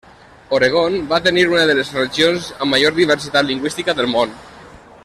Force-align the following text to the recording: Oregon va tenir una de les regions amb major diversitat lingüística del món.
Oregon 0.57 0.95
va 1.11 1.19
tenir 1.27 1.43
una 1.51 1.67
de 1.71 1.75
les 1.81 1.93
regions 1.99 2.49
amb 2.57 2.75
major 2.77 2.97
diversitat 2.99 3.49
lingüística 3.53 3.97
del 4.03 4.13
món. 4.17 4.37